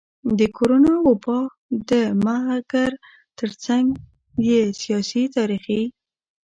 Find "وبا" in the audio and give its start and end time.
1.07-1.39